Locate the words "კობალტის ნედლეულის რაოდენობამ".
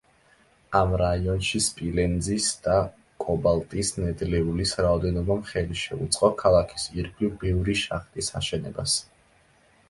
3.25-5.45